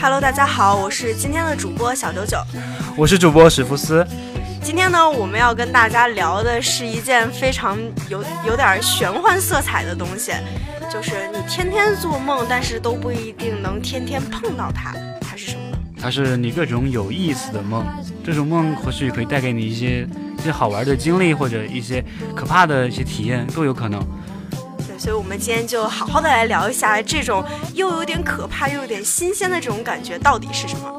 [0.00, 2.38] 大家好，我是今天的主播小九九，
[2.96, 4.06] 我是主播史福斯。
[4.62, 10.32] 今天呢，我们要跟大家聊的是一件非常有有点玄幻色彩的东西，
[10.90, 15.76] 就是你天天做梦，但是都不一定能天天碰到它，它是什么？
[16.00, 17.84] 它是你各种有意思的梦，
[18.24, 22.02] 这种梦或许可以带给你一些一些好玩的经历，或者一些
[22.34, 24.00] 可怕的一些体验，都有可能。
[25.00, 30.94] 所以，我们今天就好好的来聊一下这种又有点可怕又有点新鲜的这种感觉到底是什么。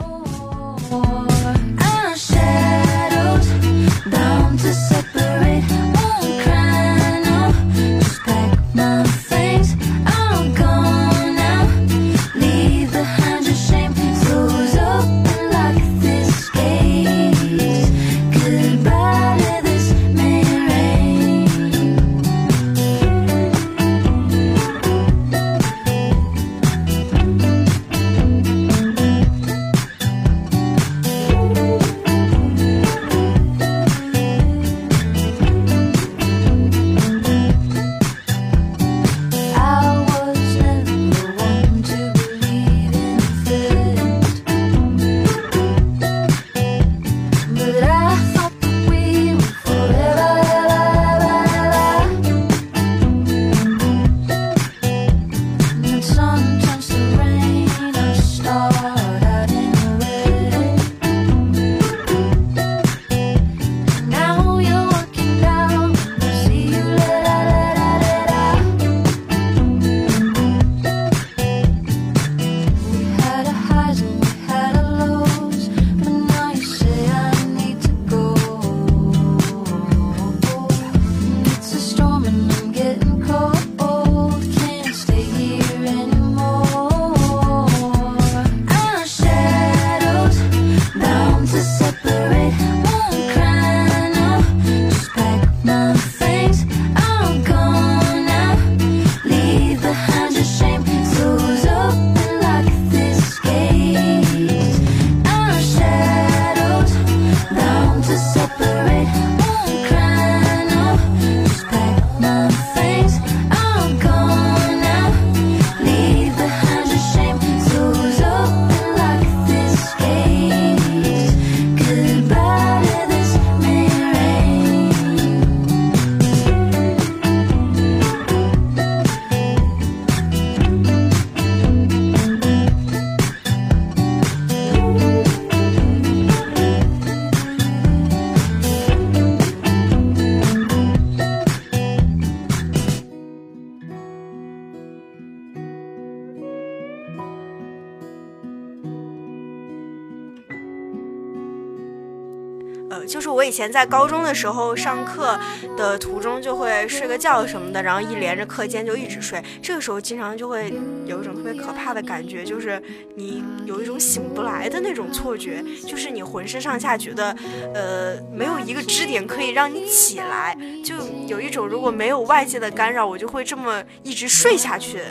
[153.52, 155.38] 以前在高中的时候上课
[155.76, 159.44] 的途中就会睡个觉什么的，然后一连着课间就一直睡。
[159.62, 160.74] 这个时候经常就会
[161.06, 162.82] 有一种特别可怕的感觉，就是
[163.16, 167.36] 你有一种醒不来的那种错觉，就是你浑身上下觉得，
[167.74, 170.96] 呃，没有一个支点可以让你起来，就
[171.28, 175.02] 有一种如果没有外界的干扰，我就会这么一直睡下去。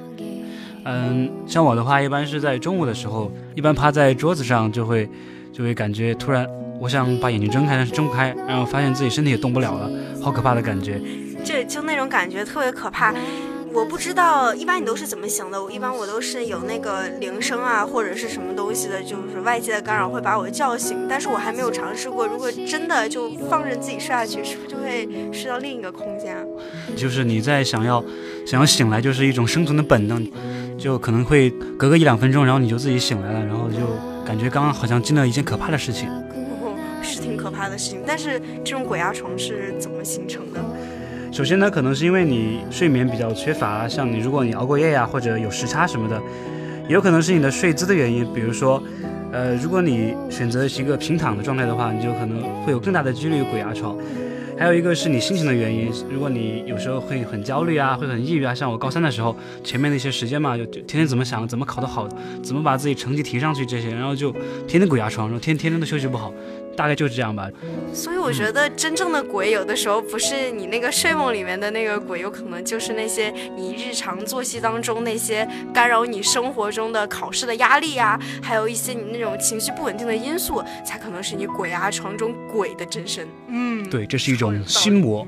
[0.86, 5.06] 嗯，像我的话，一般是在中午的时候，一般趴在桌子上就会
[5.52, 6.48] 就会感觉突然。
[6.80, 9.90] 我想把眼睛睁开，但是睁不开，然后发现自己身体也动不了了，
[10.22, 10.98] 好可怕的感觉。
[11.44, 13.14] 这就那种感觉特别可怕。
[13.72, 15.62] 我不知道，一般你都是怎么醒的？
[15.62, 21.06] 我一般我都是有那个铃声啊，或者是什么东西的，就是外界的干扰会把我叫醒。
[21.08, 26.36] 但是我还没有尝试过，如果真的就放任自己睡下去，是不是就会睡到另一个空间？
[26.96, 28.02] 就是你在想要
[28.44, 30.26] 想要醒来，就是一种生存的本能，
[30.76, 33.86] 就可能会隔个一两分钟，然后你就自己醒来了，然后就
[34.26, 36.08] 感觉刚刚好像经历了一件可怕的事情。
[37.02, 38.00] 是挺可怕的事情。
[38.06, 40.60] 但是这种鬼压床是怎么形成的？
[41.32, 46.20] 首先呢，可能是因为你睡眠比较缺乏，像你如果你熬过夜呀，或者有时差什么的，
[46.88, 48.26] 也有可能是你的睡姿的原因。
[48.34, 48.82] 比如说，
[49.30, 53.96] 呃，如果你选择一个平躺的状态的话，你就可能会有更大的几率鬼压床。
[54.58, 62.06] 还有一个是你心情的原因，如果你有时候会很焦虑啊，会很抑郁啊，像我高三的时候，前面那些时间嘛，就天天怎么想，怎么考得好，
[62.42, 64.30] 怎么把自己成绩提上去这些，然后就
[64.66, 66.30] 天天鬼压床，然后天天天都休息不好。
[66.76, 67.48] 大概就是这样吧，
[67.92, 83.28] 所以我觉得真正的鬼有的时候不是你那个睡梦里面的那个鬼，有可能就是那些你日常作息当中那些干扰你生活中的考试的压力呀，还有一些你那种情绪不稳定的因素，才可能是你鬼啊床中鬼的真身。
[83.48, 85.26] 嗯，对，这是一种心魔。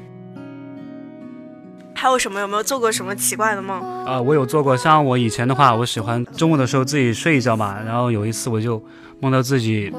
[1.95, 2.41] 还有什么？
[2.41, 3.81] 有没有做过什么奇怪的梦？
[4.05, 4.77] 啊，我有做过。
[4.77, 8.83] 像我以前的话，我喜欢中午的时候自己睡一觉嘛，然后有一次我就
[9.21, 9.93] 梦到自己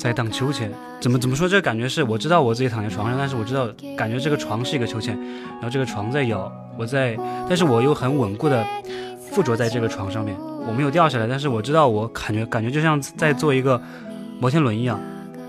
[0.00, 0.72] 在荡秋千。
[0.98, 1.46] 怎么怎么说？
[1.46, 5.14] 这个感觉是我知道我自己躺在床上，但是我知道感觉这个床是一个秋千，
[5.52, 7.14] 然后这个床在摇，我在，
[7.46, 8.66] 但是我又很稳固的
[9.30, 10.34] 附着在这个床上面，
[10.66, 13.80] 我没有掉下来，但是我知道我感觉感觉就像在做一个
[14.40, 14.98] 摩天轮一样，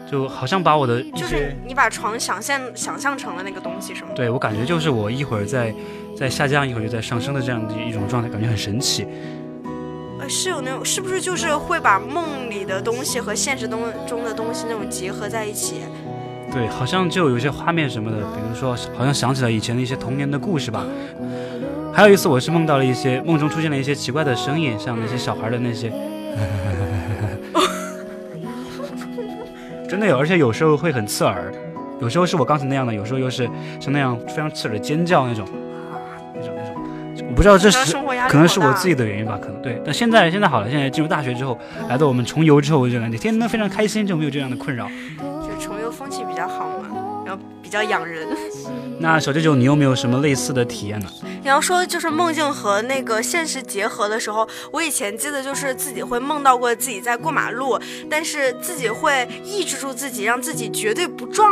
[0.09, 4.09] 就好像把我的就是你把床想象想象成了那个东西是吗？
[4.13, 5.73] 对我感觉就是我一会儿在
[6.17, 9.07] 在下降，一会儿又在上升的这样的一种状态，感觉很神奇。
[10.31, 15.81] 是有那种，是不是就是会把梦里的东西和现实中中的东西那种结合在一起？
[16.51, 20.85] 对，好像就有些画面什么的，比如说好像想起了以前的一些童年的故事吧。
[21.93, 25.91] 还有一次，我是梦到了一些梦中出现了一些奇怪的声音，像那些小孩的那些，
[29.87, 31.53] 真的有，而且有时候会很刺耳，
[31.99, 33.49] 有时候是我刚才那样的，有时候又是
[33.79, 35.45] 像那样非常刺耳的尖叫那种。
[37.31, 37.95] 我不知道这是
[38.27, 39.81] 可能是我自己的原因吧，可能对。
[39.85, 41.57] 但现在现在好了，现在进入大学之后，
[41.87, 44.91] 来到我们重游之后，我就感觉天天都非常开心，就没有这样的困扰。
[45.17, 48.27] 就重游风气比较好嘛，然后比较养人。
[48.99, 51.07] 那小舅舅，你有没有什么类似的体验呢？
[51.41, 57.79] 你要说就是梦境和那个现实结合的时候，我以前记得就是自己会梦到过自己在过马路，
[58.09, 61.49] 但是自己会抑制住自己，让自己绝对不撞。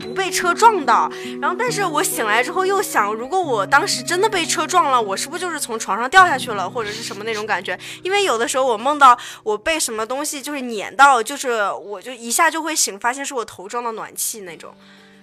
[0.00, 1.08] 不被车撞到，
[1.40, 7.78] 然后但是我醒来之后又想，如果我当时真的被车撞了，我是不是就是从床上掉下去了，或者是什么那种感觉？
[8.02, 14.74] 因为有的时候我梦到我被什么东西就是碾到，就是我就一下就会醒，发现是我头撞到暖气那种，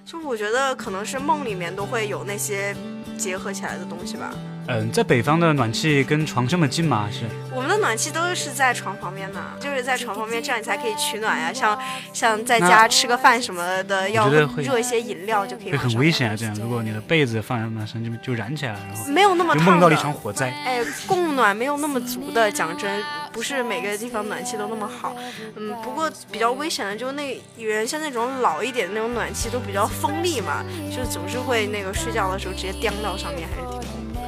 [0.09, 2.74] 就我觉得可能是梦里面都会有那些
[3.18, 4.31] 结合起来的东西吧。
[4.69, 7.09] 嗯，在北方的暖气跟床这么近吗？
[7.12, 11.51] 是我们的暖气都是在床旁边的，就是在床旁边，这样你才可以取暖呀。
[11.51, 11.77] 像
[12.13, 15.71] 像在家吃个饭什么的，要热一些饮料就可以。
[15.74, 16.36] 会很危险啊！
[16.38, 20.50] 这样，如果你的被子放在那上，就就燃起来了，然后没有那么烫梦到了一场火灾。
[20.65, 23.04] 哎，供暖没有那么足的，讲真，
[23.38, 25.16] 不是每个地方暖气都那么好。
[25.57, 34.19] 嗯，不过比较危险的，就那原像那种老一点的那种暖气都比较锋利嘛，就总是会那个睡觉的时候直接颠到上面，还是挺恐怖。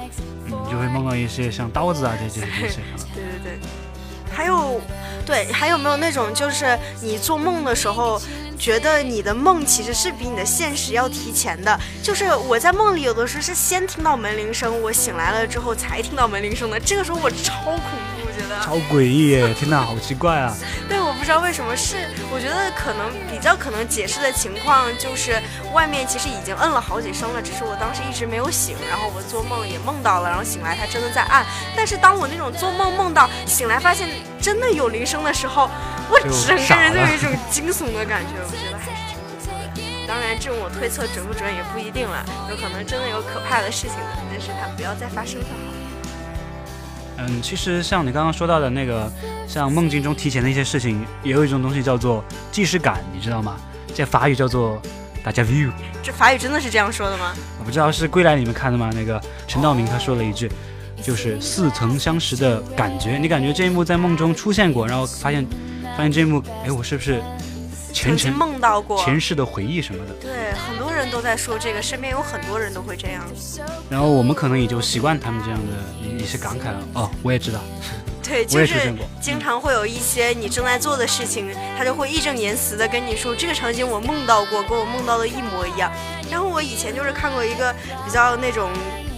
[0.45, 0.71] 嗯。
[0.71, 2.81] 就会梦到一些像刀子啊这些东西。
[3.15, 3.59] 对对对，
[4.31, 4.79] 还有，
[5.25, 8.21] 对，还有没有那种就是你做梦的时候，
[8.59, 11.79] 觉得你的梦其实是比你的现实要提前的？
[12.03, 16.79] 就是我在梦里有的时候是先听到门铃声，我醒来了之后才听到门铃声的。
[16.79, 18.18] 这个时候我超恐怖，
[18.61, 19.53] 超诡异耶！
[19.53, 20.55] 天哪，好奇怪啊！
[20.87, 25.39] 对，我不知道为什么是，我觉得可能比较可能解释的情况就是。
[25.71, 31.45] 外面其实已经摁了好几声了，只是我当时一直没有醒，然后我做梦也梦到了，然后醒来它真的在按。
[31.75, 34.09] 但是当我那种做梦梦到醒来发现
[34.41, 35.69] 真的有铃声的时候，
[36.09, 40.07] 我整个人就有一种惊悚的感觉，我觉得还是挺恐怖的。
[40.07, 45.78] 当然，这种我推测准不准也不一定了，有可能真的有可怕的事情的，但是它不要再发生就好。
[47.19, 49.11] 嗯，其实像你刚刚说到的那个，
[49.47, 53.57] 像梦境中提前的一些事情，也有一种东西叫做既视感，你知道吗？
[53.93, 54.81] 这法语叫做。
[55.21, 55.69] 大家 view，
[56.01, 57.33] 这法语真的是这样说的吗？
[57.59, 58.89] 我不知道是归来你们看的吗？
[58.95, 60.49] 那个陈道明他说了一句，
[61.03, 63.17] 就是似曾相识的感觉。
[63.17, 65.45] 你感觉这一幕在梦中出现过，然后发现
[65.97, 67.21] 发现这一幕，哎，我是不是
[67.93, 70.13] 前尘梦到过前世的回忆什么的？
[70.21, 73.23] 对，很多人都在说这个，身边有很多人都会这样。
[73.89, 76.79] 然后我们可能也就习惯他们这样的一些感慨了。
[76.93, 77.59] 哦，我也知道。
[78.23, 78.93] 对， 我就是。
[79.19, 85.91] 经常会有一些你正在做的事情，他就会义正言辞的跟你说这个场景我梦到过，跟我梦到的一模一样。
[86.29, 87.73] 然后我以前就是看过一个
[88.05, 88.69] 比较那种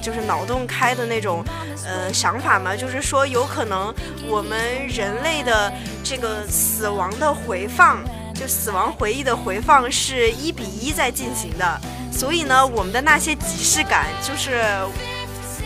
[0.01, 1.43] 就是脑洞开的那种
[1.85, 3.93] 呃想法嘛，就是说有可能
[4.27, 5.71] 我们人类的
[6.03, 8.01] 这个死亡的回放，
[8.41, 11.79] 就死亡回忆的回放是一比一在进行的，
[12.11, 14.63] 所以呢，我们的那些即视感就是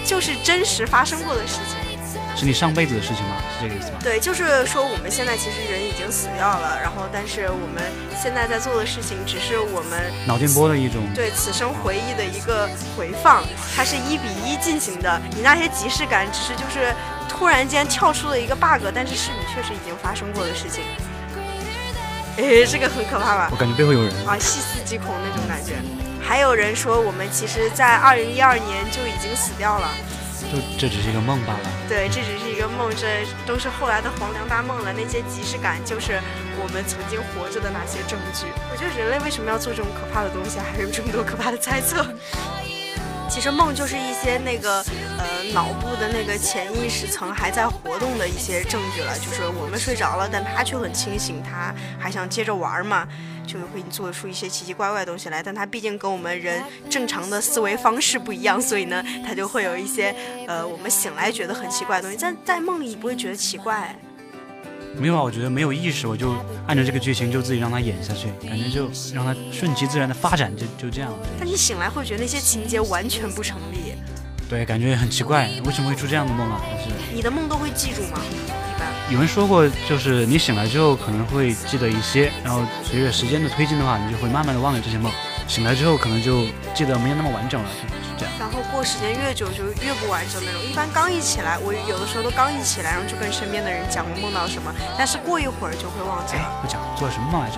[0.05, 1.77] 就是真实发生过的事情。
[2.35, 3.37] 是你上辈子的事情吗？
[3.57, 3.99] 是这个意思吗？
[4.03, 7.81] 对，就是说我们现在其实人已经死掉了，然后但是我们
[8.21, 11.01] 现在在做的事情只是我们脑电波的一种。
[11.15, 13.41] 对此生回忆的一个回放，
[13.73, 15.21] 它是一比一进行的。
[15.33, 16.93] 你那些即视感只是就是
[17.29, 20.83] 突然间跳出了一个 bug，但是是你确实已经发生过的事情。
[22.37, 23.55] 诶， 这个很可怕吧我？
[23.55, 24.13] 感觉背后有人。
[24.25, 25.73] 啊，细思极恐那种感觉。
[26.21, 29.89] 还有人说我们其实，在二零一二年就已经死掉了。
[30.51, 31.69] 就这只是一个梦罢了。
[31.89, 34.93] 对，这只是一个梦，这都是后来的黄粱大梦了。
[34.93, 36.19] 那些即视感，就是
[36.61, 38.45] 我们曾经活着的那些证据。
[38.71, 42.05] 我觉得人类为什么要做这种可怕的东西，还有这么多可怕的猜测。
[43.27, 44.83] 其实梦就是一些那个
[45.17, 53.07] 呃脑部的那个潜意识层还在活动的一些证据了，就是我们睡着了，但他却很清醒，他还想接着玩嘛，
[53.45, 55.43] 就会做出一些奇奇怪怪的东西来。
[55.43, 60.15] 但他毕竟跟我们人正常的思维方式不一样，所以呢，他就会有一些
[60.47, 63.95] 呃我们醒来觉得很奇怪的东西，但在梦里你不会觉得奇怪。
[64.97, 66.33] 没有啊，我觉得没有意识，我就
[66.67, 71.11] 按照这个剧情就自己让它演下去，感觉就让它顺其自然的发展，就就这样。
[71.37, 73.93] 但你醒来会觉得那些情节完全不成立。
[74.47, 76.61] 对，感觉很奇怪，为什么会出这样的梦啊？
[77.13, 78.19] 你的梦都会记住吗？
[78.29, 78.87] 一般。
[79.11, 85.11] 有人说过，就是你醒来之后可能会记得一些，然后随着时间的推进的话，你就会慢慢的忘了这些梦。
[85.47, 88.33] 醒来之后可能就记得没有那么完整了，就是这样。
[88.39, 90.61] 然后过时间越久就越不完整那种。
[90.61, 97.57] 一般刚一起来，我有的时候都刚一起来，然后就跟身边的人讲我梦到什么，但是过一会儿就会忘记哎了。，我讲做了什么梦来着？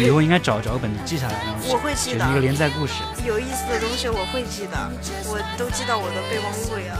[0.00, 3.04] 以后应该找找个本子记下来，然后 我会记得一个连载故事。
[3.26, 4.76] 有意思的东西我会记得，
[5.28, 6.96] 我都记到我的备忘录里了。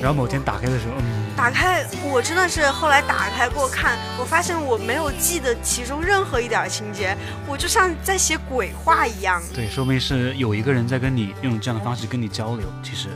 [0.00, 7.16] 然后某天打开的时候，嗯，打开，我真的是后来打开过看，我发现我没有记得其中任何一点情节，
[7.46, 9.40] 我就像在写鬼话一样。
[9.54, 12.66] 对，说明是有一个人在跟你用这样的方式跟你交流。
[12.82, 13.10] 其实，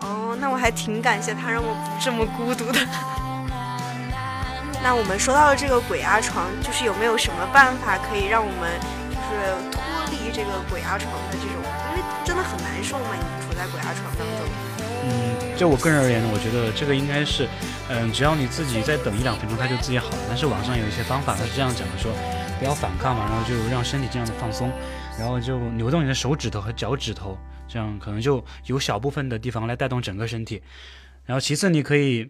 [0.00, 2.80] 哦，那我还挺感谢他让我不这么孤独的。
[4.82, 8.68] 那我们说到了这个鬼压床，就是有没有什么办法可以让我们
[9.14, 9.80] 就是脱
[10.10, 14.69] 离这个鬼压床的这种，因为真的很难受嘛，你处在鬼压床当中。
[15.02, 17.48] 嗯，就我个人而言呢，我觉得这个应该是，
[17.88, 20.18] 嗯，只要你自己再等一两分钟，它就自己好了。
[20.28, 22.12] 但是网上有一些方法，它是这样讲的，说
[22.58, 24.70] 不要反抗嘛，然后就让身体尽量的放松，
[25.18, 30.60] 然后就扭动你的手指头和脚趾头，这样可能就有小部分的地方来带动整个身体。
[31.24, 32.28] 然后其次，你可以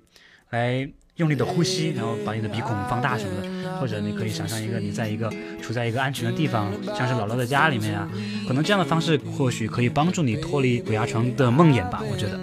[0.50, 8.08] 来用力的呼吸，然后把你的鼻孔放大什么的，或者你可以想象一个你在一个处在一个安全的地方，像是姥姥的家里面啊，
[8.46, 12.38] 可能这样的方式或许可以帮助你脱离鬼压床的梦魇吧，我觉得。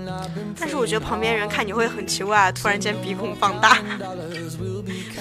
[0.59, 3.77] 但是我觉得旁边人看你会很奇怪，突然间鼻孔放大。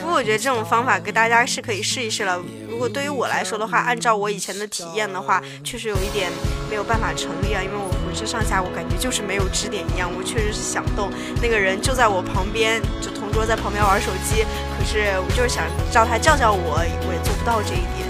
[0.00, 2.40] 不过我觉得这种方法给大家是可以试一试了。
[2.68, 6.30] 如果对于我来说的话，按照我以前的体验的话，确实有一点
[6.68, 11.11] 没有办法成立啊，因为我浑身上下我感觉就是没有支点一样，我确实是想动，
[11.42, 14.44] 那个人就在我旁边，就同桌在旁边玩手机，
[14.78, 18.06] 可是我就是想叫他叫叫我，我也做不到这一点，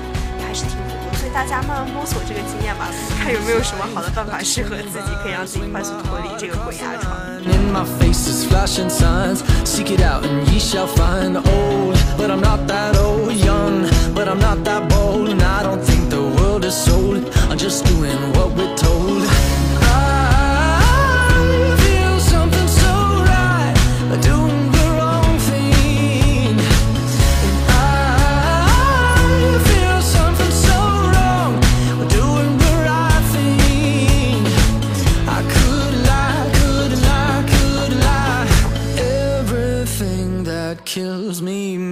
[0.46, 0.95] 还是挺。
[1.37, 2.88] 大家慢慢摸索这个经验吧，
[3.23, 7.14] 看有没有什么好的办法适合自己，可以让自己快速脱离这个鬼压床。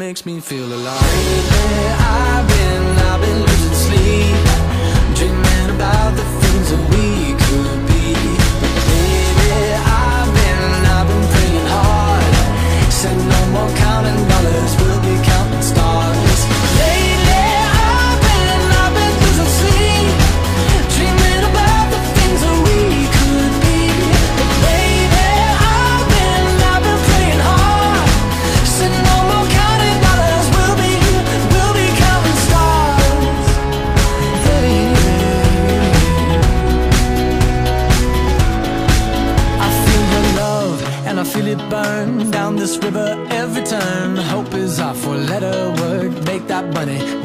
[0.09, 1.01] Makes me feel alive.
[1.01, 6.34] Lately, I've been, I've been losing sleep, dreaming about the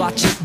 [0.09, 0.38] watching.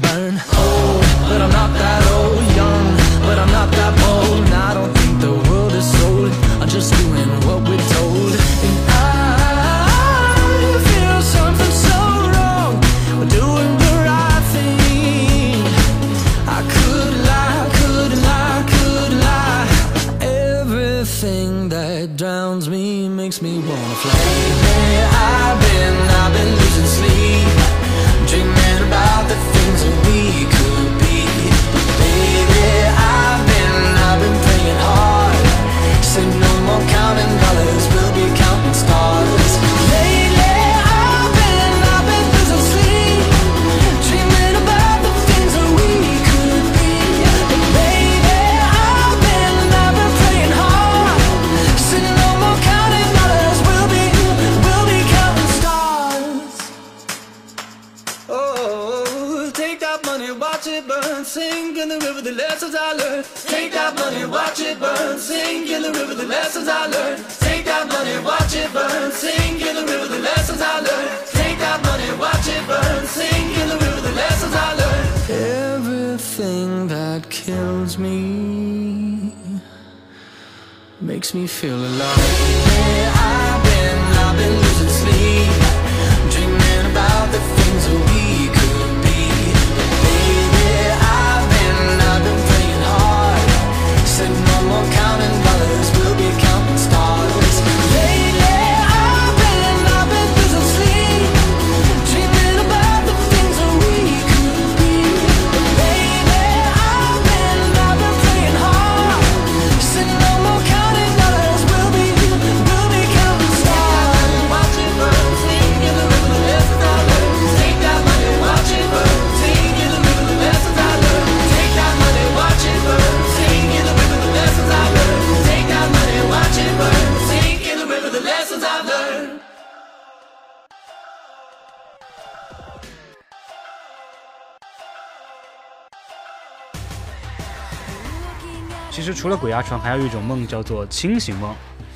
[139.25, 141.55] 除了鬼压床，还有一种梦叫做清醒梦，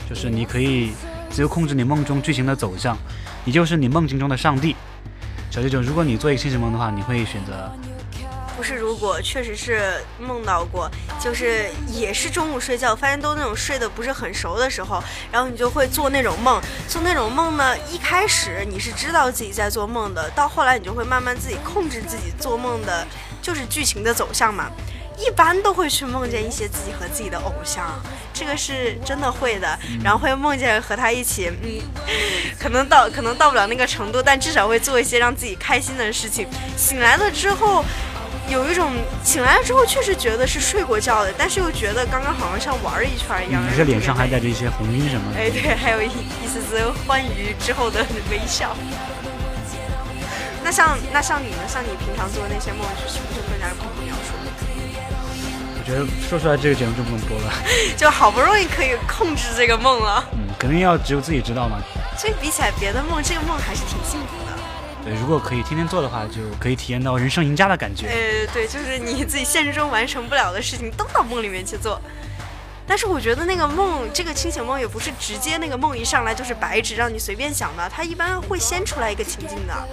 [0.09, 0.93] 就是你可以
[1.29, 2.97] 自由控制你梦中剧情的走向，
[3.45, 4.75] 你就是你梦境中的上帝。
[5.51, 7.71] 小九九，如果你做一个清醒梦的话，你会选择
[8.57, 16.59] 不是，如果确实是梦到过，就是也是中午睡觉，发现都那种睡得不是很熟的时候，然后你就会做那种梦。
[16.89, 23.07] 做那种梦呢，一开始你是知道自己在做梦的，到后来你就会慢慢自己控制自己做梦的，
[23.43, 24.71] 就是剧情的走向嘛。
[25.19, 27.87] 一般都会去梦见一些自己和自己的偶像，
[28.33, 29.79] 这个是真的会的。
[30.03, 31.81] 然后会梦见和他一起，嗯，
[32.59, 36.47] 可能到可能到不了那个程度，但至少会做一些让自己开心的事情。
[36.77, 37.85] 醒来了之后。
[38.51, 38.91] 有一种
[39.23, 43.63] 醒来了之后确实觉得是睡过觉的，但是又觉得刚刚好像像玩儿一圈儿一样。
[43.63, 45.39] 你这脸上还带着一些红晕什么的？
[45.39, 48.01] 哎，对， 还有一一丝丝欢愉之后的
[48.31, 48.75] 微笑。
[50.65, 51.69] 那像那像你呢？
[51.69, 54.33] 像你平常做的那些梦，是不是更加不可描述？
[55.89, 57.51] 我觉得说出来这个节目就不能播了。
[57.97, 61.81] 就好不容易可以控制这个梦了，嗯，肯定要只有自己知道嘛。
[62.15, 64.53] 所以比起来别的梦，这个梦还是挺幸福的。
[65.03, 68.07] 对，如果可以天天做的话，就可以体验到人生赢家的感觉。
[68.07, 71.99] 呃，对，就是你自己现实中完成不了的事情，都到梦里面去做。
[72.87, 79.89] 但是我觉得那个梦，这个清醒梦也不是直接那个梦一上来就是白纸让你随便想的，它一般会先出来一个情境的。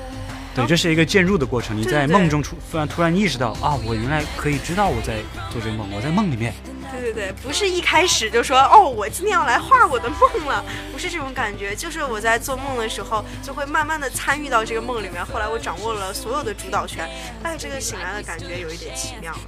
[0.55, 1.77] 对，这是一个渐入的过程。
[1.77, 5.17] 你在梦中突突然突然意识到啊，我原来可以知道我在
[5.51, 6.53] 做这个梦，我在梦里面。
[6.91, 10.63] 对对对，不是一开始就说哦，我今天要来画我的梦了，
[10.93, 17.09] 不是这种感觉，就是我在做梦的时候就会慢慢的参与到这个梦里面，后来我掌握了所有的主导权，
[17.43, 19.39] 哎，这个醒来的感觉有一点奇妙了。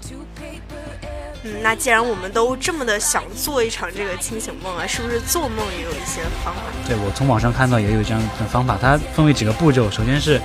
[1.44, 6.62] 嗯，那既然我们都这么的想做一场这个清醒梦啊，是不是做梦也有一些方法？
[6.86, 9.90] 对我从网上看到也有这样的方法，它分为几个步骤。
[9.90, 10.42] 首先是，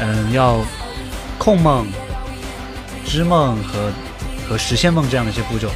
[0.00, 0.60] 嗯，要
[1.38, 1.86] 控梦、
[3.04, 3.90] 知梦和
[4.48, 5.70] 和实现梦这样的一些步骤。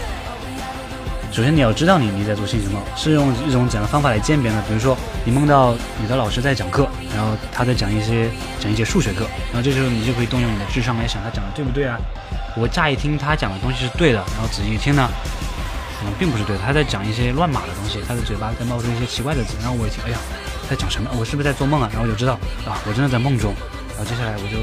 [1.32, 4.62] 首先你要知道你你在做清醒梦，是用一种怎样的方法来鉴别呢？
[4.68, 8.30] 比如说你梦到你的老师在讲课，然后他在讲一些
[8.60, 11.98] 讲一节数学课，然后这时候你就可以动用你的智商来想他讲的对不对啊？
[12.54, 15.08] 我乍一听他讲的东西是对的，然后仔细一听呢，
[15.98, 20.18] 可能并不是对的，他在讲一些乱码的东西，他的嘴巴在冒出一些奇怪的字，然后我一听，哎呀，
[20.68, 21.10] 在讲什么？
[21.18, 21.88] 我是不是在做梦啊？
[21.94, 22.34] 然后我就知道
[22.66, 23.54] 啊，我真的在梦中。
[24.04, 24.56] 接下来我就，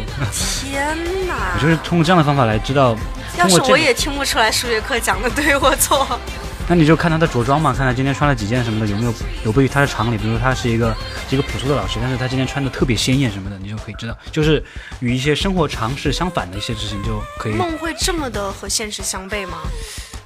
[0.68, 0.98] 天
[1.28, 1.54] 哪！
[1.56, 2.96] 我就是通过这样的方法来知道，
[3.38, 6.20] 要是我也听不出来数学课讲的对或错。
[6.68, 9.14] 那你就看他的着装嘛，看他今天穿了几件什么的，有没有
[9.46, 10.18] 有悖于他的常理。
[10.20, 10.96] 比如说他是一个
[11.32, 14.64] 一个朴素的老师，但是他今天穿的特别鲜艳什么的，你就可以知道，就是
[15.00, 19.58] 与一些生活常识相反的一些事情就可以梦会这么的和现实相悖吗？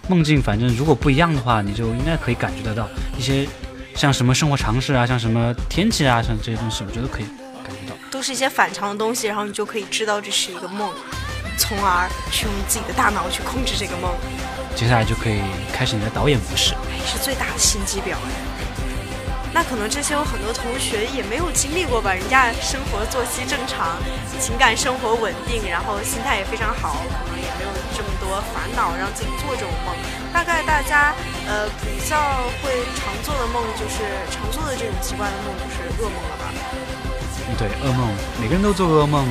[0.09, 3.47] 梦境，反正如果不一样的话，你就应该可以感觉得到一些
[3.95, 7.25] 像什么生活常识啊，像什么天气啊，像这些东西，我觉得可以。
[8.13, 10.93] 都是一些反常的东西，然后你就可以知道这是一个梦，
[11.57, 14.13] 从而去用自己的大脑去控制这个梦，
[14.75, 15.41] 接下来就可以
[15.73, 16.75] 开始你的导演模式。
[16.93, 18.29] 哎，是最大的心机婊哎。
[19.51, 23.97] 那可能这些有很多同学也没有经历过吧，人家生活作息正常，
[24.39, 29.95] 情感生活稳定，然后心态也非常好，可能也没有这么多烦恼让自己做这种梦。
[30.31, 31.15] 大概大家
[31.49, 36.53] 呃比较会常做的梦，就是常做的这种奇怪的梦，就是噩梦了吧？
[37.57, 38.09] 对，噩梦，
[38.41, 39.27] 每个人都做过噩梦。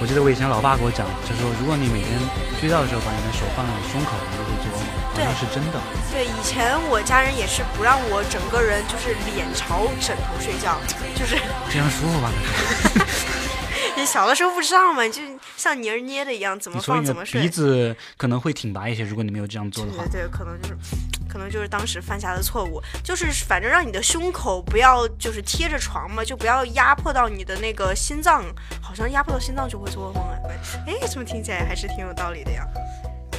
[0.00, 2.18] 我记得我以前老爸给我讲，就是说，如果你每天
[2.60, 5.80] 睡觉的时候把你的手放在你胸口，你就会做噩梦，好像是真的。
[6.10, 10.76] 对，以前我家人也是不让我整个人就是脸朝枕头睡觉，
[11.14, 11.38] 就是
[11.70, 12.28] 这样舒服吧？
[13.96, 15.22] 你小的时候不知道嘛，就
[15.56, 17.42] 像泥儿捏的一样，怎么放怎么睡。
[17.42, 20.22] 鼻子可能会挺拔一些，如果你没有这样做的话对。
[20.22, 20.76] 对，可能就是，
[21.28, 28.44] 可能就是当时犯下的错误，就是反正让你的胸口不要就是贴着床嘛，就不要压迫到你的那个心脏，
[28.80, 30.58] 好像压迫到心脏就会做噩梦哎。
[30.86, 32.66] 哎，怎么听起来还是挺有道理的呀。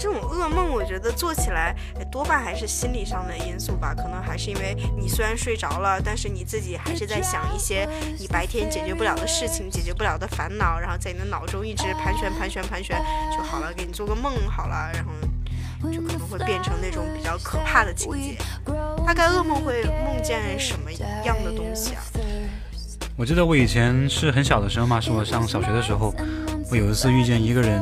[0.05, 1.75] 这种噩梦，我觉得做起来
[2.11, 7.89] 多半还是心理上的因素吧，可能还是因为你虽然睡着了，但是你自己还是在想一些
[8.19, 13.01] 你白天解决不了的事情、解决不了的烦恼，然后在你的脑中一直盘旋、盘旋、盘旋
[13.35, 15.11] 就好了，给你做个梦好了，然后
[15.91, 18.37] 就可能会变成那种比较可怕的情节。
[19.07, 20.91] 大概噩梦会梦见什么
[21.23, 22.03] 样的东西啊？
[23.17, 26.13] 我记得我以前是很小的时候嘛，是我上小学的时候，
[26.69, 27.81] 我有一次遇见一个人，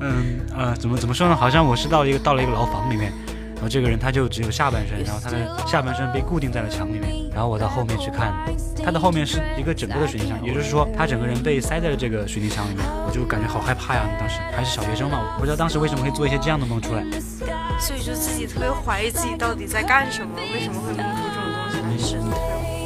[0.00, 1.36] 嗯呃，怎么怎么说呢？
[1.36, 3.12] 好像我是到一个到了一个牢房里面，
[3.54, 8.32] 然后这个人他就只有下半身，然后他的下半身被固定在了墙里面，然后我到后面去看，
[8.84, 14.02] 他的后面是一个整个的水泥墙，也就是说他整个人被塞在了这个水泥墙里面，我就感觉好害怕呀！
[14.18, 17.02] 当时还是小学生嘛，我不知道当时为什么会做一些这样的梦出来。
[17.80, 22.77] 所以就自己特别怀疑自己到底在干什么，为什么会梦出这种东西来，是特别恐怖。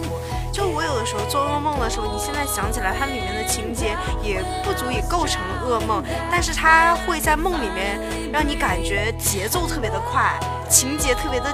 [0.52, 7.98] 就我有的时候做噩梦的时候，你现在想起来，它里面的情节也不足以构成噩梦，但是它会在梦里面
[8.30, 10.38] 让你感觉节奏特别的快，
[10.68, 11.50] 情节特别的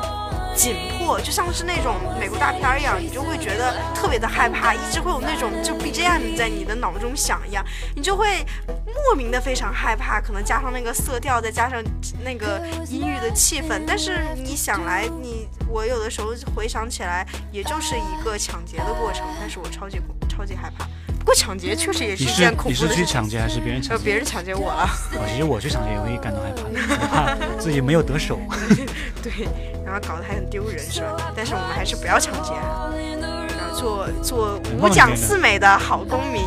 [0.58, 8.44] 紧迫，就像是那种美国大片一样，你就会觉得特别的害怕，一直会有那种就 BGM 在你的脑中响一样，你就会
[9.06, 11.80] 莫名的非常害怕，可能加上那个色调，再加上
[12.24, 20.84] 那个阴郁的气氛，但是你想来，你我有的时候回想起来，也就是一个抢劫的过程，但是我超级超级害怕。
[21.28, 23.12] 不过抢劫确实也是你是一件恐你是去怖的事情。
[23.12, 24.04] 抢劫还是别人抢呃，劫？
[24.06, 26.50] 别人抢劫我了， 我其实我去抢劫也会感到害
[27.06, 28.40] 怕怕 自己没有得手。
[29.22, 29.46] 对，
[29.84, 31.30] 然后搞得还很丢人，是吧？
[31.36, 36.42] 但是我们还是不要抢劫，然后做做五讲四美的好公民。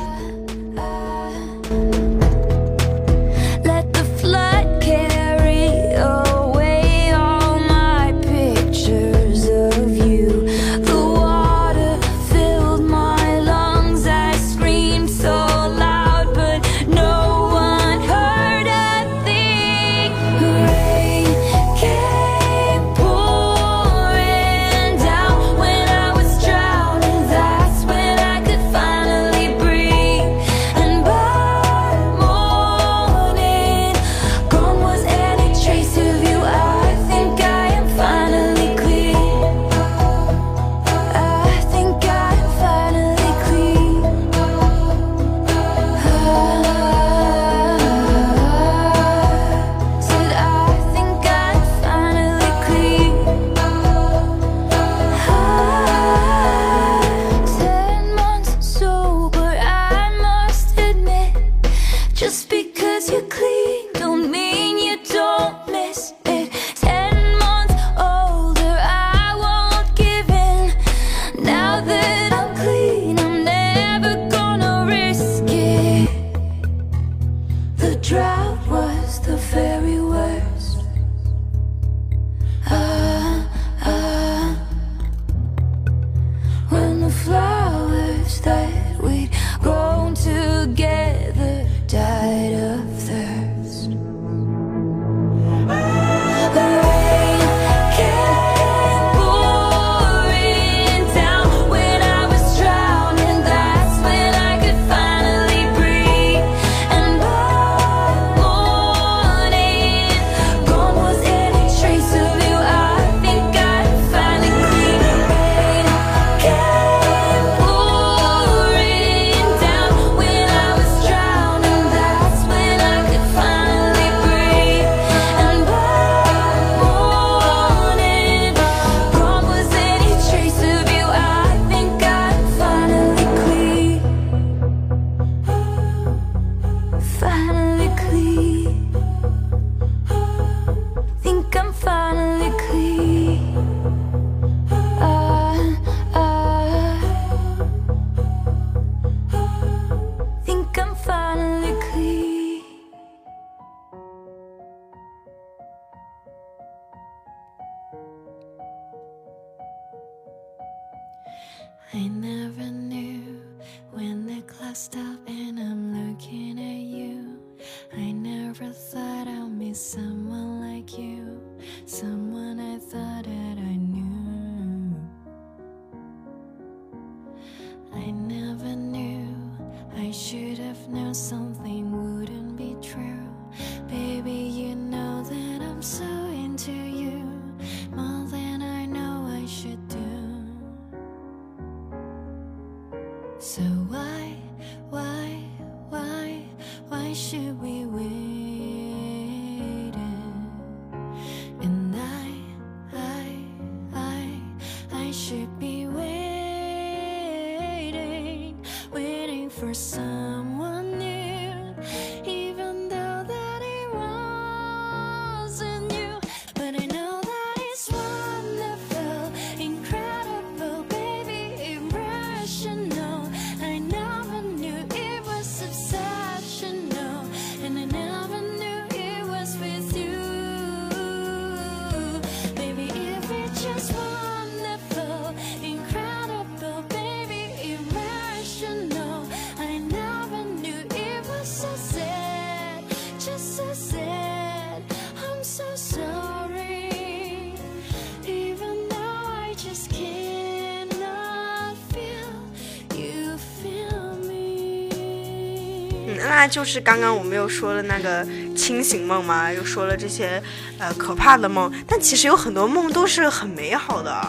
[256.41, 258.25] 那就是刚刚我们又说了那个
[258.56, 260.41] 清醒梦嘛，又说了这些
[260.80, 264.19] 呃可怕的梦，但其实有很多梦都是很美好的。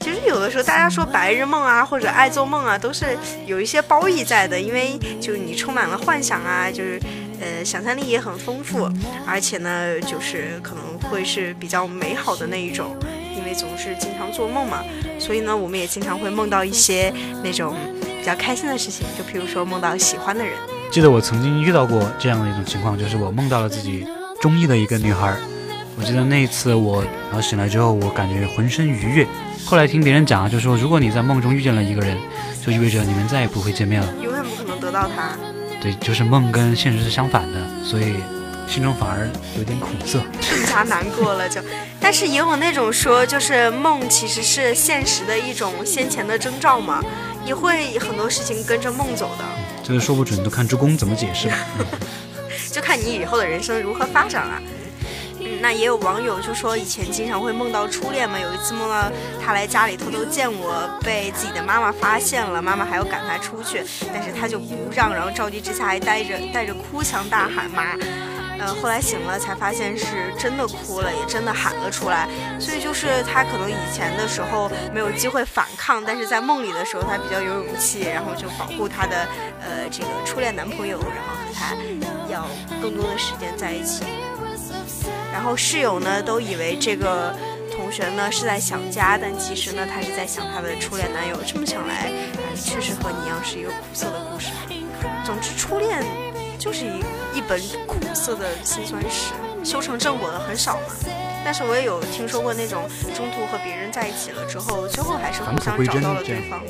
[0.00, 6.98] 其实有的时候大家说白日梦啊，或者爱做梦啊，都是有一些褒义在的，因为就是你充满了幻想啊，就是
[7.38, 8.90] 呃想象力也很丰富，
[9.26, 12.96] 而且呢，就是可能会是比较美好的那一种，
[13.36, 14.82] 因为总是经常做梦嘛，
[15.18, 17.12] 所以呢，我们也经常会梦到一些
[17.44, 17.76] 那种
[18.18, 20.54] 比较开心的事情，就比如说梦到喜欢的人。
[20.92, 24.06] 记得我曾经遇到过这样的一种情况，就是我梦到了自己
[24.42, 25.34] 中意的一个女孩。
[25.96, 29.26] 我记得那一次我，然后醒来之后，我感觉浑身愉悦。
[29.64, 32.18] 后来听别人讲，就说如果你在梦中遇见了一个人，
[32.62, 34.14] 就意味着你们再也不会见面了。
[34.22, 35.30] 永远不可能得到他。
[35.80, 38.16] 对，就是梦跟现实是相反的，所以
[38.66, 39.26] 心中反而
[39.56, 40.20] 有点苦涩。
[40.50, 41.58] 更加难过了就，
[41.98, 47.02] 但是也有那种说，就是梦其实是现实的一种先前的征兆嘛，
[47.44, 49.44] 也会很多事情跟着梦走的，
[49.82, 51.56] 这个说不准，都看周公怎么解释吧。
[51.78, 51.86] 嗯
[52.72, 54.62] 就看你以后的人生如何发展了。
[55.40, 59.10] 嗯，那也有网友就说以前经常会梦到初恋嘛，有一次梦到
[59.44, 67.94] 他来家里偷偷见我，被自己的妈妈发现了，妈妈还要赶他出去，但是他就不让，然后着急之下还带着带着哭腔大喊妈。
[68.62, 72.28] 呃，后来醒了才发现是真的哭了，也真的喊了出来。
[72.60, 79.26] 所以就是他可能以前的时候没有机会反抗，但是在梦里的时候他比较有勇气，然后就保护他的
[79.60, 81.74] 呃这个初恋男朋友，然后和他
[82.32, 82.46] 要
[82.80, 84.04] 更多的时间在一起。
[85.32, 87.34] 然后室友呢都以为这个
[87.74, 91.36] 同学呢是在想家，但其实呢他是在想他的初恋男友。
[91.44, 94.50] 这么想来，哎，确实和你一样是一个苦涩的故事。
[95.24, 96.04] 总之，初恋
[96.62, 99.32] 就是一一本苦涩的辛酸史，
[99.64, 100.94] 修成正果的很少嘛。
[101.44, 106.62] 但是我也有听说过那种中途和别人在一起了之后，最后还是互相找到了对方，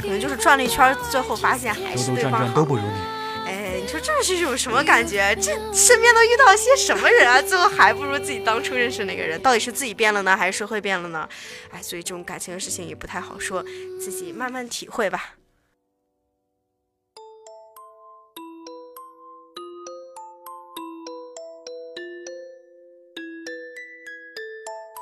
[0.00, 2.38] 可能就是转了一圈，最后发现还是对方好。
[2.38, 3.48] 转都不如你。
[3.48, 5.34] 哎，你说这是一种什么感觉？
[5.40, 7.42] 这身边都遇到些什么人啊？
[7.42, 9.40] 最后还不如自己当初认识那个人。
[9.42, 11.28] 到底是自己变了呢，还是社会变了呢？
[11.72, 13.64] 哎，所以这种感情的事情也不太好说，
[14.00, 15.35] 自己慢慢体会吧。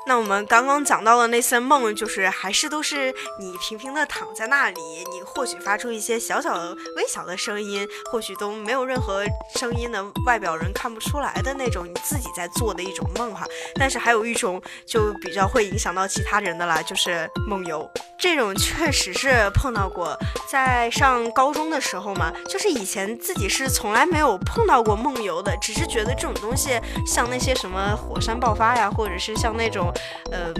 [0.07, 4.79] 那我们刚刚讲到的那些梦，就是还是都是你平平的躺在那里，
[5.11, 9.23] 你或许发出一些小小的、微小的声音，或许都没有任何
[9.55, 13.47] 声音的，外表人看不出来的那种你自己在做的一种梦哈。
[13.79, 17.89] 但是还有一种就比较会影响到其他人的啦，就是梦游。
[18.17, 20.17] 这种确实是碰到过，
[20.49, 29.93] 在上高中的时候嘛，就是以前自己是从来没有碰到过梦游的，只是觉得这种东西像那些什么火山爆发呀，或者是像那种，
[30.31, 30.53] 呃，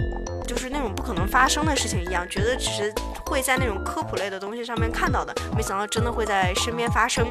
[0.46, 2.92] 就是那种不可能发生的事情一样，觉得只是
[3.26, 7.26] 会在那种科普类的东西上面看到的，没想到真的会在身边发生。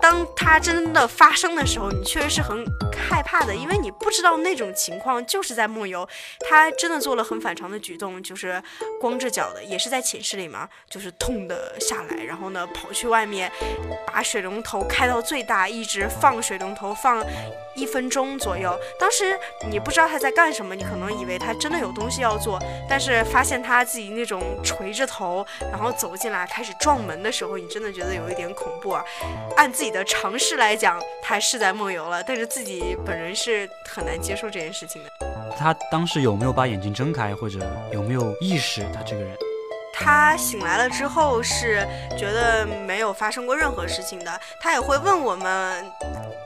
[0.00, 2.64] 当它真的发生的时候，你确实是很
[2.96, 6.08] 害怕的，因为你不知道那种情况就是在梦游。
[6.48, 8.62] 他真的做了很反常的举动，就是
[8.98, 13.52] 光着脚的，也是在寝室里嘛，就是痛的下来，然后呢跑去外面，
[14.06, 17.22] 把水龙头开到最大，一直放水龙头放
[17.76, 18.74] 一分钟左右。
[18.98, 19.38] 当时
[19.70, 29.04] 你不知道他在干什么，你可能以为他真的有东西要做，但是发现他自己那种垂着头，然后走进来开始撞门的时候，你真的觉得有一点恐怖啊。
[29.56, 35.10] 按自己的常识来讲，他是在梦游了，但是自己本人是很难接受这件事情的。
[35.58, 37.58] 他当时有没有把眼睛睁开，或者
[37.92, 39.36] 有没有意识他这个人？
[39.92, 41.86] 他醒来了之后是
[42.18, 45.84] 觉得没有发生过任何事情的，他也会问我们，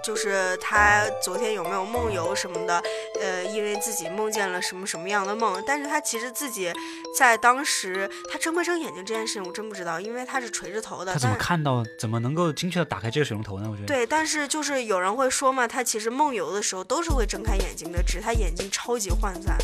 [0.02, 2.82] 就是他昨天有没有梦游什么的，
[3.20, 6.72] 呃，因为自己梦见了什么什么样的梦，但是他其实自己
[7.16, 11.84] 在当时他睁没睁眼睛这件事情我真不知道，因为他是垂着头的，他怎么看到？
[11.98, 13.68] 怎么能够精确的打开这个水龙头呢？
[13.70, 13.86] 我觉得。
[13.86, 19.56] 对，但是就是有人会说嘛，他其实梦游的时候都是会睁开眼睛的，只是他眼睛超级涣散，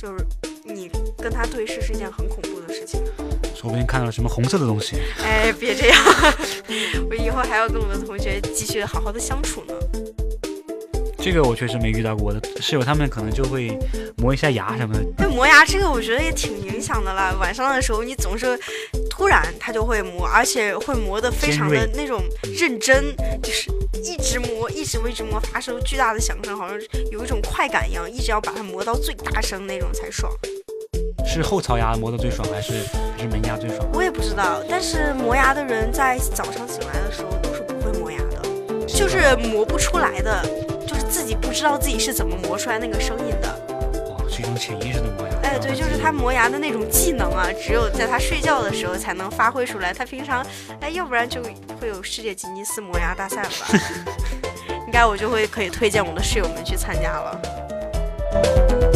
[0.00, 0.24] 就是
[0.64, 3.02] 你跟他对视是一件很恐怖的事情。
[3.56, 4.94] 说不定看到了什么红色的东西。
[5.20, 5.98] 哎，别这样，
[7.10, 9.74] 我以后还要跟我的同学继续好好的相处呢。
[11.20, 13.76] 这个我确实没遇到过，我的室友他们可能就会
[14.18, 15.00] 磨一下牙什么的。
[15.18, 17.36] 那磨牙这个我觉得也挺影响的啦。
[17.40, 18.56] 晚上的时候你总是
[19.10, 22.22] 突然他就会磨，而且会磨得非常的那种
[22.56, 23.68] 认真，就是
[24.04, 26.78] 一直磨，一直磨，一直磨，发出巨大的响声，好像
[27.10, 30.32] 有一种快感一样，一直要把它磨到最大声那种才爽。
[31.28, 32.72] 是后槽牙磨得最爽，还是
[33.14, 33.86] 还是门牙最爽？
[33.92, 40.42] 我也不知道，但是磨牙的人在早上醒来的时候都是不会磨牙的，就是磨不出来的，
[40.86, 43.48] 就是自己不知道自己是怎么磨出来那个声音的。
[44.08, 45.34] 哦，是一种潜意识的磨牙。
[45.42, 49.92] 哎，对，就是他磨牙的那种技能啊，只有在他睡觉的时候才能发挥出来。
[49.92, 50.44] 他平常，
[50.80, 51.42] 哎，要不然就
[51.78, 53.66] 会有世界吉尼斯磨牙大赛了吧？
[54.86, 58.87] 应该我就会可以推荐我的室友们去参加了。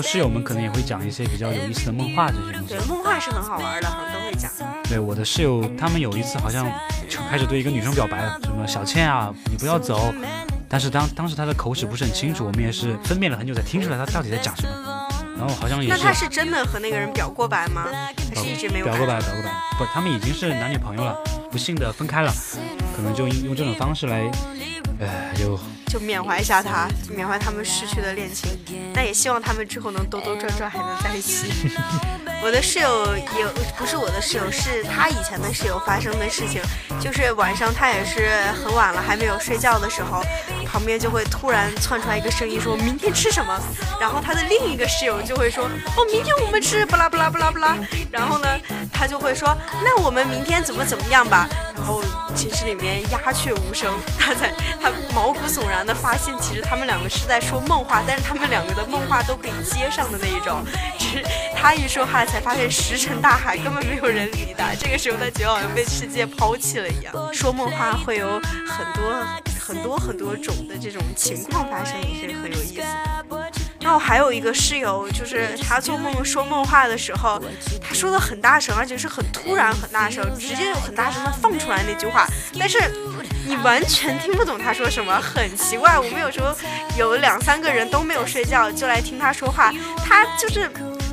[0.00, 4.50] 后室友们可能也会讲一些比较有意思的梦话这些东西对。，梦话是很好玩的，好像都会讲。
[4.84, 6.66] 对我的室友，他们有一次好像
[7.08, 10.12] 就开始对一个女生表白了，什么小倩啊，你不要走。
[10.68, 15.08] 但是当当时他的口齿不是很清楚，我们也是分辨了很久才听出来他到底在讲什么。
[15.36, 17.86] 然后好像也是那他是真的和那个人表过白吗？
[18.28, 21.16] 还是一直没有表过白，表过白，不，他们已经是男女朋友了，
[21.50, 22.32] 不幸的分开了，
[22.96, 24.30] 可能就用这种方式来，
[24.98, 28.50] 呃，就就缅怀一下他，缅怀他们失去的恋情。
[28.94, 31.70] 那也希望他们之后能兜兜转转，还能在一起。
[32.42, 36.62] 我的室友也不是我的室友，是他以前的室友发生的事情。
[37.00, 38.30] 就是晚上他也是
[38.62, 40.22] 很晚了，还没有睡觉的时候，
[40.70, 43.60] 旁边就会突然窜出来一个声音说：“明天吃什么？”
[44.00, 45.64] 然后他的另一个室友就会说
[45.96, 47.76] ：“哦，明天我们吃不拉不拉不拉不拉。”
[48.10, 48.48] 然后呢，
[48.92, 52.02] 他就会说：“那我们明天怎么怎么样吧？”然后
[52.34, 60.62] 寝室里面鸦雀无声，他在他毛骨悚然的发现，其实他们两个是在说梦话，但是他们两个的梦话都可以接上的那一种，
[60.98, 61.24] 只是
[61.56, 64.74] 他一说话才发现石沉大海，根本没有人理他。
[64.78, 67.12] 这个时候他觉得好像被世界抛弃了一样。
[67.32, 69.26] 说梦话会有很多
[69.70, 73.50] 很多很多种的这种情况发生，也是很有意思的。
[73.80, 77.40] 然后还有一个室友，就是他做梦说梦话的时候，
[77.80, 82.26] 他说的很大声，而且是很突然很大声，直接就很大声的放出来那句话，
[82.58, 82.78] 但是
[83.46, 85.96] 你完全听不懂他说什么，很奇怪。
[85.96, 86.52] 我们有时候
[86.98, 89.72] 有两三个人都没有睡觉，就来听他说话，
[90.04, 90.68] 他就是。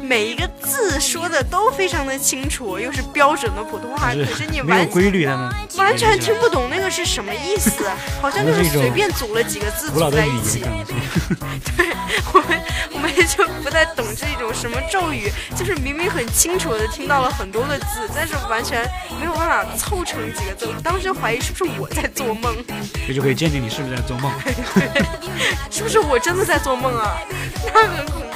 [0.08, 7.86] 每一个字说的都非常的清楚，又是标准的普通话，可是你没有完规律，的呢完全听不懂那个是什么意思，
[8.22, 10.62] 好像就是随便组了几个字组在一起。
[11.76, 11.88] 对，
[12.34, 12.62] 我们
[12.94, 18.90] 我们也就不太懂这种什么咒语，就是明明很清楚的听到了很多个字，但是完全
[19.20, 20.70] 没有办法凑成几个字。
[20.82, 22.56] 当时怀疑是不是我在做梦，
[23.06, 24.32] 这就可以鉴定你是不是在做梦。
[25.70, 27.18] 是不是我真的在做梦啊？
[27.74, 28.28] 那很恐怖。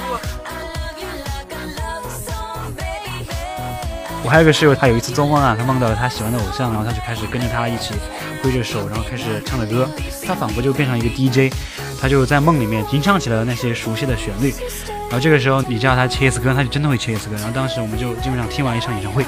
[4.24, 7.94] 我还有个室友，他有一次做梦啊，他梦到了他喜欢的偶像，然后他就开始跟着他一起
[8.42, 9.88] 挥着手，然后开始唱着歌，
[10.24, 11.52] 他仿佛就变成一个 DJ，
[12.00, 14.54] 他就在梦里面吟唱起了那些熟悉的旋律。
[15.10, 17.34] 然后这个时候你叫他切一次歌，他就真的会切一次歌。
[17.34, 19.24] 然后当时我们就基本上听完一场演唱会。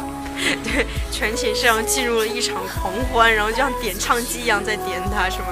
[0.63, 5.49] 对，全寝室上进入了一场狂欢，然后就像点唱机一样在点他，是吗？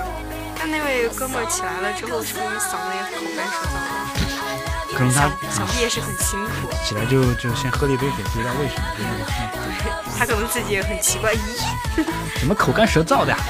[0.58, 4.01] 但那位哥们起来了之后，是不是嗓子也口干舌燥？
[4.94, 6.70] 可能他想必也是很辛苦。
[6.84, 9.24] 起来就就先喝了一杯水，不知道为什么就那个
[9.54, 9.62] 嗯
[10.18, 11.38] 他可能自己也很奇怪，咦？
[12.38, 13.34] 怎么口干舌燥的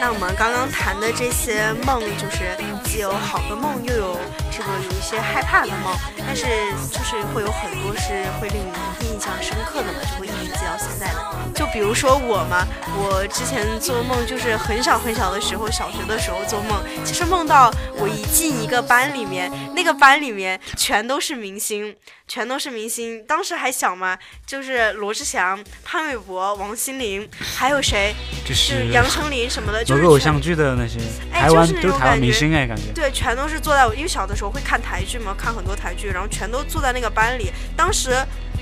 [0.00, 4.18] 那我们刚刚谈的这些梦，就是既有好的梦，又有
[4.56, 5.94] 这个有一些害怕的梦，
[6.26, 6.46] 但是
[6.90, 11.36] 就是会有很多是会令你印象深刻的嘛，就会一直记到现在的。
[11.54, 21.94] 就比如说我嘛，我之前做梦就是很小很小的时候，小学的时候做梦，其实梦到我一进一个班里面，那个班里面全都是明星，
[22.26, 23.22] 全都是明星。
[23.26, 28.14] 当时还小嘛，就是罗志祥、潘玮柏、王心凌，还有谁？
[28.42, 30.98] 就就是是杨丞琳什么的，就是偶像剧的那些，
[31.32, 32.92] 哎台湾都是台湾明星哎，感觉。
[32.94, 37.50] 对，全都是坐在我，因为小的时候我会看台剧嘛，看很多台剧，然后全都坐在那个班里。
[37.76, 38.16] 当时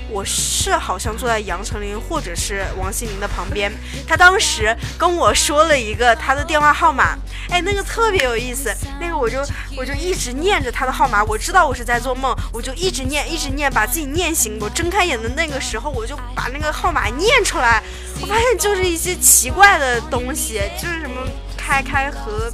[0.09, 3.71] 我是好像坐在杨丞琳或者是王心凌的旁边，
[4.07, 7.15] 他当时跟我说了一个他的电话号码，
[7.51, 9.45] 哎，那个特别有意思，那个我就
[9.77, 14.57] 我就一直念着他的号码，我知道我是在做梦，我就一直念一直念，把自己念醒。
[14.59, 17.83] 我睁开眼的那个时候，我就把那个号码念出来，
[18.21, 21.21] 我发现就是一些奇怪的东西，就是什么
[21.55, 22.51] 开开和。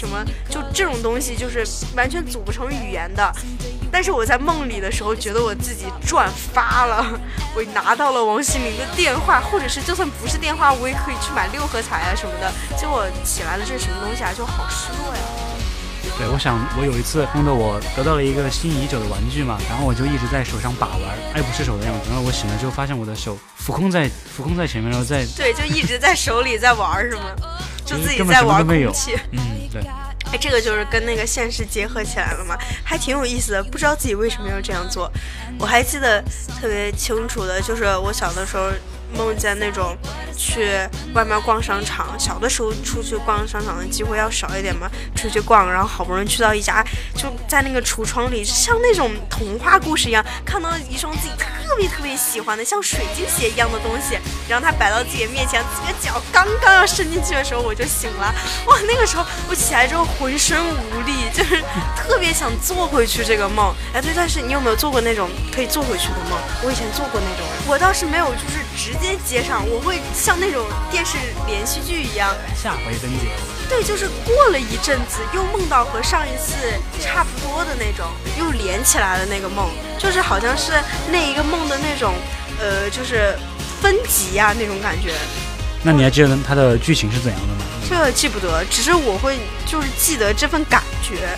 [0.00, 3.32] 币什么，就这种东西就是完全组不成语言的。
[3.92, 7.04] 但是我在梦里的时候，觉得我自己赚发了，
[7.54, 12.50] 我拿到了王心凌的电话，或者是就算不是电话，我也可以去买六合彩啊什么的。
[12.78, 14.32] 结果起来了，这是什么东西啊？
[14.36, 15.20] 就好失落呀。
[16.16, 21.02] 对，我想我有一次梦到我得到了一个心仪已久的玩具嘛，然后我就一直在手上把玩，
[21.34, 22.08] 爱不释手的样子。
[22.08, 27.22] 然后我醒了之后，发现我的手浮空在浮空在前面，然后在对，就一直在手里在玩儿是吗？
[27.84, 29.16] 就自己在玩空气。
[29.32, 29.40] 嗯
[29.72, 29.82] 对，
[30.32, 33.62] 哎，这个就是跟那个现实结合起来了嘛，还挺有意思的。
[33.62, 35.10] 不知道自己为什么要这样做。
[35.58, 36.22] 我还记得
[36.60, 38.70] 特别清楚的，就是我小的时候
[39.16, 39.96] 梦见那种
[40.36, 40.70] 去
[41.14, 46.84] 外面逛商场，小的时候出去逛商场的机会要少一点嘛，出去逛，然后好不容易去到一家，
[47.14, 58.34] 就在那个橱窗里，像那种童话故事一样，看到一双自己特别特别喜欢的，像水晶鞋一样的东西，然后它摆到自己面前，自己的脚刚刚要伸进去的时候，我就醒了。
[58.66, 61.62] 哇，那个时候我起来之后浑身无力，就是
[61.96, 63.74] 特别想做回去这个梦。
[63.92, 66.38] 哎，对，但是你有没有做过那种可以做回去的梦？
[66.64, 73.28] 我以前做过那种，我倒是没有，就是直接接上，我会像那种电视连续剧一样，下回分解。
[73.68, 76.54] 对，就是过了一阵子，又梦到和上一次
[77.00, 78.06] 差不多的那种，
[78.38, 80.72] 又连起来了那个梦，就是好像是
[81.10, 82.14] 那一个梦的那种，
[82.58, 83.36] 呃，就是
[83.80, 85.14] 分级呀、那种感觉。
[85.82, 87.64] 那你还记得它的剧情是怎样的吗？
[87.88, 91.36] 这记不得，只是我会就是记得这份感觉，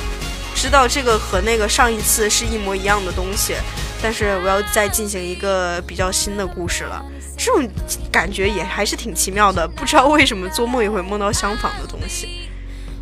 [0.54, 3.54] 知道这个和那个上一次是一模一样的东西，
[4.02, 7.02] 但是我要再进行一个比较新的故事了。
[7.36, 7.68] 这种
[8.10, 12.48] 感觉也还是挺奇妙的，不知道为什么做梦也会梦到相仿的东西，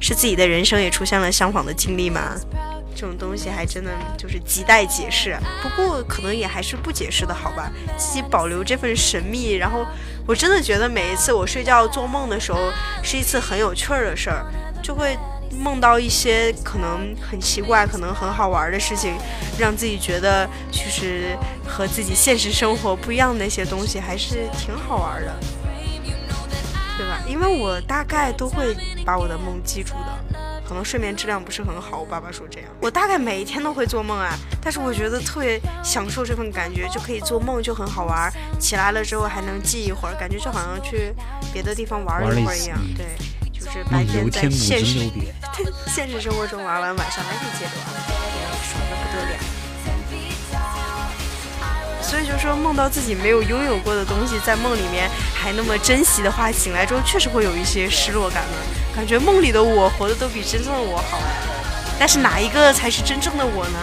[0.00, 2.34] 是自己的人生也出现了相仿的经历吗？
[2.92, 9.52] 这种东西还真的就是亟待解释，不过可能也还是不解释的好吧，自己保留这份神秘。
[9.54, 9.86] 然后
[10.26, 12.58] 我真的觉得每一次我睡觉做梦的时候，
[13.02, 14.44] 是一次很有趣儿的事儿，
[14.82, 15.16] 就会
[15.58, 19.14] 梦到一些可能很奇怪、可能很好玩的事情，
[19.58, 21.36] 让自己觉得就是
[21.66, 25.34] 和自己现实生活不一样的那些东西，还是挺好玩的，
[26.96, 27.20] 对吧？
[27.28, 30.40] 因为我大概都会把我的梦记住的。
[30.70, 32.68] 可能睡眠质量不是很好，我爸爸说这样。
[32.80, 38.32] 我大概每一天都会做梦啊，但是我觉得特别享受这份感觉，就可以做梦，就很好玩儿。
[38.60, 41.12] 起来了之后还能记一会儿，感觉就好像去
[41.52, 42.78] 别的地方玩儿一会儿一样。
[42.80, 43.04] 嗯对，
[43.60, 45.10] 就是白梦天在游天母现实。
[45.86, 47.86] 现实生活中玩完，晚上还可以接着玩，
[48.64, 49.36] 爽的不得了。
[52.02, 61.36] 所以就说梦到自己没有拥有过的东西，在梦里面还那么珍惜的话，醒来之后确实会有一些失落感的，感觉梦里的我活的都比真正的我好哎。
[61.98, 63.78] 但是哪一个才是真正的我呢？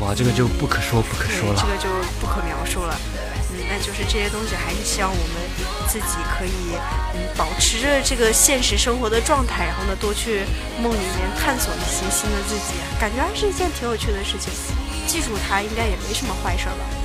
[0.00, 1.60] 哇，这个就不可说不可，说了。
[1.60, 1.88] 这个就
[2.20, 2.94] 不可描述了。
[3.82, 5.34] 就是这些东西还是希望我们
[5.88, 6.78] 自己可以
[7.14, 10.44] 嗯保持着这个现实生活的状态，然后呢多去
[10.80, 14.52] 梦里面探索一些新的自己，感觉还是一件挺有趣的事情。
[15.06, 17.01] 记住它应该也没什么坏事儿吧。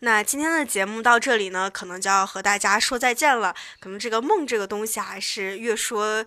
[0.00, 3.54] 那今天的节目到这里呢，可能就要和大家说再见了。
[3.80, 6.24] 可能这个梦这个东西还是越说，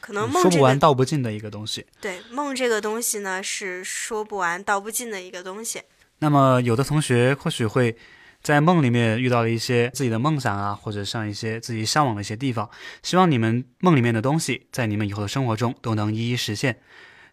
[0.00, 1.84] 可能梦说不完这个道不尽的一个东西。
[2.00, 5.82] 对梦这个东西呢，是说不完道不尽的一个东西。
[6.20, 7.96] 那么有的同学或许会
[8.42, 12.70] 在梦里面遇到了一些自己的梦想啊，或者像一些自己向往的一些地方，
[13.02, 16.80] 希望你们梦里面的东西在你们以后的生活中都能一一实现。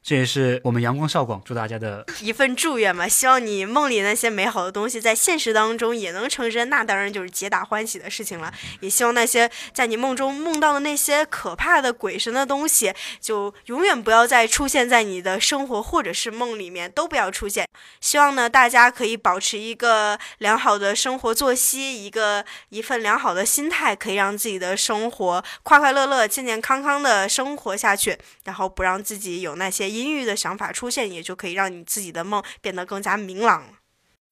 [0.06, 8.54] 这也是我们阳光少广祝大家的一份祝愿嘛，希望你梦里那些美好的东西在现实当中也能成真，那当然就是皆大欢喜的事情了。
[8.82, 17.68] 也希望那些在你梦中梦到的那些可怕的鬼神的东西，就永远不要再出现在你的生活或者是梦里面，都不要出现。
[18.00, 33.68] 希望呢，大家可以保持一个良好的生活作息，一个一份良好的心态，可以让自己的生活快快乐乐、健健康康的生活下去，然后不让自己有那些阴郁的想法出现，也就可以让你自己的梦变得更加明朗了。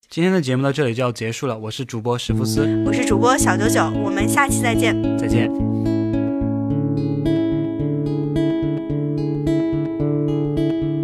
[0.09, 1.57] 今天的节目到这里就要结束了。
[1.57, 4.95] 我是主播史福斯，我是主播小九九，我们下期再见。
[5.18, 5.49] 再见。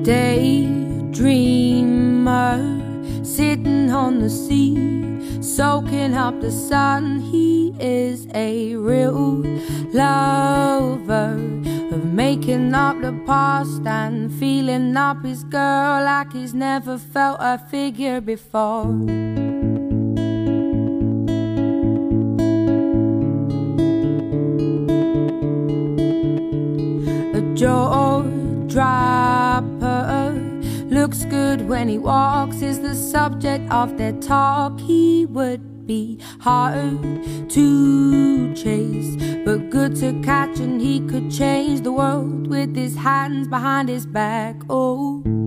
[0.03, 0.60] Daydreamer
[3.24, 4.76] sitting on the sea,
[5.56, 7.20] soaking up the sun.
[7.20, 9.41] He is a real
[9.91, 11.34] lover
[11.91, 17.58] of making up the past and feeling up his girl like he's never felt a
[17.58, 18.86] figure before.
[27.34, 28.22] a jaw
[28.68, 29.78] dropper.
[31.00, 34.78] Looks good when he walks, is the subject of their talk.
[34.82, 37.02] He would be hard
[37.52, 43.47] to chase, but good to catch, and he could change the world with his hands
[43.47, 44.58] behind his back.
[44.70, 45.38] Oh.